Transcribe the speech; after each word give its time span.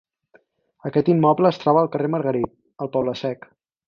Aquest 0.89 1.11
immoble 1.15 1.51
es 1.51 1.59
troba 1.63 1.83
al 1.85 1.91
carrer 1.97 2.09
Margarit, 2.17 2.57
al 2.87 2.91
Poble 2.97 3.15
Sec. 3.25 3.47